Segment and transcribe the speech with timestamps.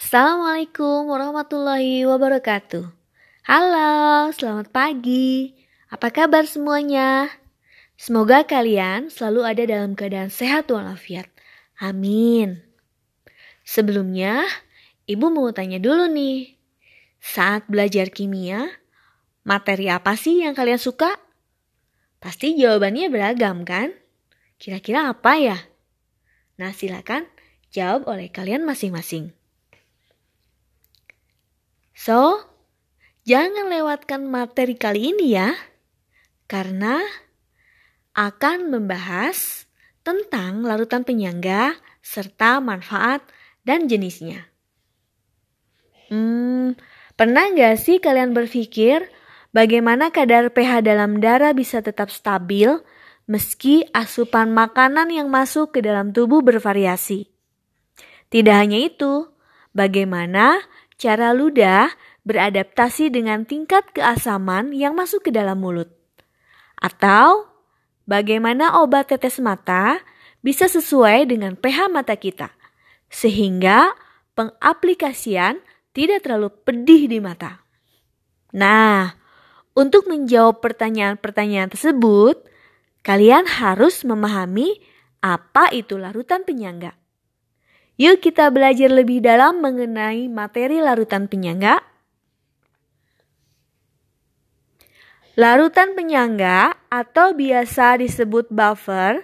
[0.00, 2.88] Assalamualaikum warahmatullahi wabarakatuh.
[3.44, 5.52] Halo, selamat pagi.
[5.92, 7.28] Apa kabar semuanya?
[8.00, 11.28] Semoga kalian selalu ada dalam keadaan sehat walafiat.
[11.76, 12.64] Amin.
[13.60, 14.48] Sebelumnya,
[15.04, 16.56] Ibu mau tanya dulu nih.
[17.20, 18.72] Saat belajar kimia,
[19.44, 21.12] materi apa sih yang kalian suka?
[22.24, 23.92] Pasti jawabannya beragam kan?
[24.56, 25.60] Kira-kira apa ya?
[26.56, 27.28] Nah, silakan
[27.68, 29.36] jawab oleh kalian masing-masing.
[32.00, 32.40] So,
[33.28, 35.52] jangan lewatkan materi kali ini ya,
[36.48, 36.96] karena
[38.16, 39.68] akan membahas
[40.00, 43.20] tentang larutan penyangga serta manfaat
[43.68, 44.48] dan jenisnya.
[46.08, 46.72] Hmm,
[47.20, 49.04] pernah nggak sih kalian berpikir
[49.52, 52.80] bagaimana kadar pH dalam darah bisa tetap stabil
[53.28, 57.28] meski asupan makanan yang masuk ke dalam tubuh bervariasi?
[58.32, 59.28] Tidak hanya itu,
[59.76, 60.64] bagaimana
[61.00, 61.88] cara ludah
[62.28, 65.88] beradaptasi dengan tingkat keasaman yang masuk ke dalam mulut.
[66.76, 67.48] Atau
[68.04, 70.04] bagaimana obat tetes mata
[70.44, 72.52] bisa sesuai dengan pH mata kita,
[73.08, 73.96] sehingga
[74.36, 75.64] pengaplikasian
[75.96, 77.64] tidak terlalu pedih di mata.
[78.52, 79.16] Nah,
[79.72, 82.44] untuk menjawab pertanyaan-pertanyaan tersebut,
[83.00, 84.76] kalian harus memahami
[85.24, 86.99] apa itu larutan penyangga.
[88.00, 91.84] Yuk kita belajar lebih dalam mengenai materi larutan penyangga.
[95.36, 99.20] Larutan penyangga atau biasa disebut buffer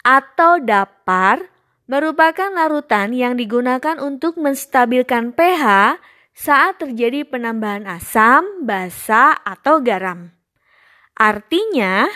[0.00, 1.44] atau dapar
[1.84, 6.00] merupakan larutan yang digunakan untuk menstabilkan pH
[6.32, 10.32] saat terjadi penambahan asam, basa, atau garam.
[11.12, 12.08] Artinya,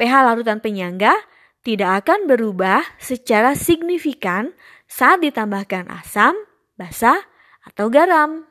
[0.00, 1.12] pH larutan penyangga
[1.60, 4.52] tidak akan berubah secara signifikan
[4.90, 6.36] saat ditambahkan asam,
[6.76, 7.24] basa,
[7.64, 8.44] atau garam.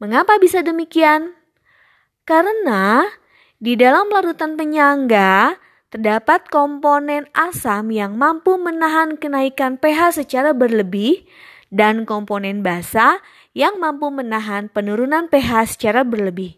[0.00, 1.36] Mengapa bisa demikian?
[2.24, 3.04] Karena
[3.60, 5.60] di dalam larutan penyangga
[5.92, 11.26] terdapat komponen asam yang mampu menahan kenaikan pH secara berlebih
[11.68, 13.20] dan komponen basa
[13.52, 16.56] yang mampu menahan penurunan pH secara berlebih.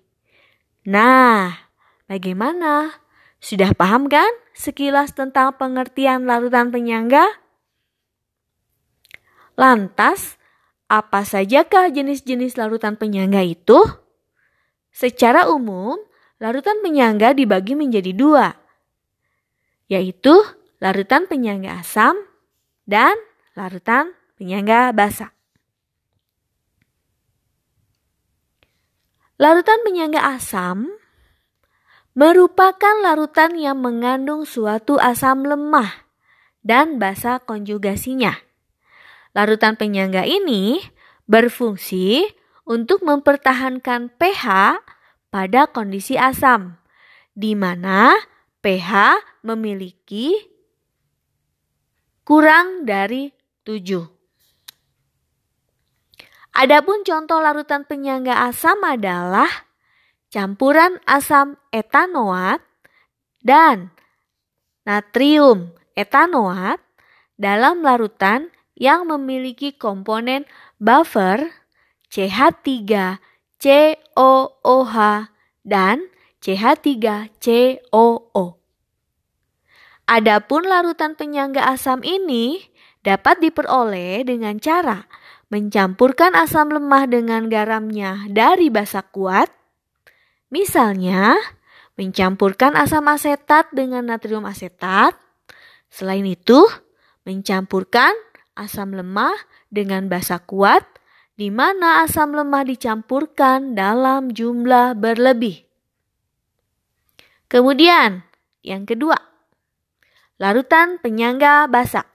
[0.86, 1.66] Nah,
[2.06, 3.02] bagaimana?
[3.42, 7.41] Sudah paham kan sekilas tentang pengertian larutan penyangga?
[9.54, 10.40] Lantas,
[10.88, 13.80] apa sajakah jenis-jenis larutan penyangga itu?
[14.92, 15.96] Secara umum,
[16.36, 18.52] larutan penyangga dibagi menjadi dua,
[19.88, 20.36] yaitu
[20.80, 22.16] larutan penyangga asam
[22.84, 23.16] dan
[23.56, 25.32] larutan penyangga basa.
[29.40, 30.92] Larutan penyangga asam
[32.12, 36.04] merupakan larutan yang mengandung suatu asam lemah
[36.60, 38.51] dan basa konjugasinya.
[39.32, 40.84] Larutan penyangga ini
[41.24, 42.28] berfungsi
[42.68, 44.76] untuk mempertahankan pH
[45.32, 46.76] pada kondisi asam,
[47.32, 48.12] di mana
[48.60, 50.36] pH memiliki
[52.28, 53.32] kurang dari
[53.64, 54.04] 7.
[56.52, 59.48] Adapun contoh larutan penyangga asam adalah
[60.28, 62.60] campuran asam etanoat
[63.40, 63.88] dan
[64.84, 66.76] natrium etanoat
[67.40, 70.44] dalam larutan yang memiliki komponen
[70.80, 71.50] buffer
[72.12, 74.96] CH3COOH
[75.62, 76.10] dan
[76.42, 78.44] CH3COO.
[80.02, 82.58] Adapun larutan penyangga asam ini
[83.06, 85.06] dapat diperoleh dengan cara
[85.52, 89.52] mencampurkan asam lemah dengan garamnya dari basa kuat,
[90.48, 91.36] misalnya
[92.00, 95.12] mencampurkan asam asetat dengan natrium asetat.
[95.92, 96.64] Selain itu,
[97.28, 98.16] mencampurkan
[98.58, 99.34] asam lemah
[99.72, 100.84] dengan basa kuat,
[101.36, 105.64] di mana asam lemah dicampurkan dalam jumlah berlebih.
[107.48, 108.24] Kemudian,
[108.64, 109.16] yang kedua,
[110.40, 112.08] larutan penyangga basa.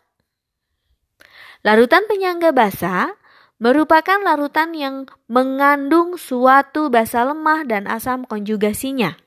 [1.62, 3.14] Larutan penyangga basa
[3.58, 9.18] merupakan larutan yang mengandung suatu basa lemah dan asam konjugasinya.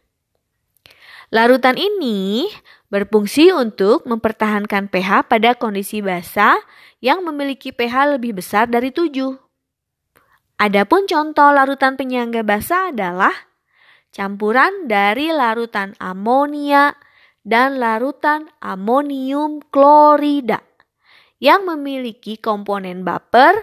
[1.31, 2.51] Larutan ini
[2.91, 6.59] berfungsi untuk mempertahankan pH pada kondisi basa
[6.99, 9.15] yang memiliki pH lebih besar dari 7.
[10.61, 13.33] Adapun contoh larutan penyangga basa adalah
[14.13, 16.93] campuran dari larutan amonia
[17.47, 20.61] dan larutan amonium klorida
[21.41, 23.57] yang memiliki komponen baper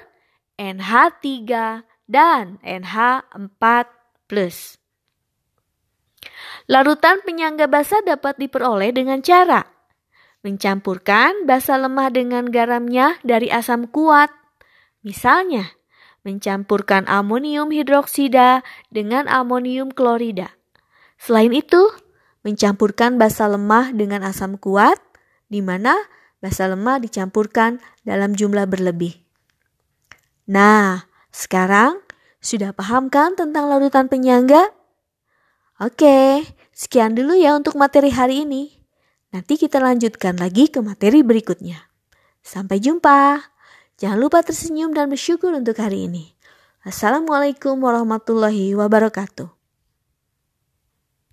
[0.57, 1.29] NH3
[2.09, 4.86] dan NH4+.
[6.69, 9.77] Larutan penyangga basa dapat diperoleh dengan cara
[10.47, 14.29] mencampurkan basa lemah dengan garamnya dari asam kuat.
[15.01, 15.75] Misalnya,
[16.23, 20.55] mencampurkan amonium hidroksida dengan amonium klorida.
[21.17, 21.91] Selain itu,
[22.47, 24.99] mencampurkan basa lemah dengan asam kuat,
[25.51, 25.95] di mana
[26.39, 29.17] basa lemah dicampurkan dalam jumlah berlebih.
[30.47, 31.99] Nah, sekarang
[32.39, 34.76] sudah paham kan tentang larutan penyangga?
[35.77, 36.41] Oke,
[36.73, 38.81] sekian dulu ya untuk materi hari ini.
[39.29, 41.77] Nanti kita lanjutkan lagi ke materi berikutnya.
[42.41, 43.45] Sampai jumpa.
[44.01, 46.33] Jangan lupa tersenyum dan bersyukur untuk hari ini.
[46.81, 49.56] Assalamualaikum warahmatullahi wabarakatuh.